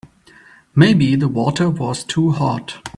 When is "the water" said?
1.15-1.69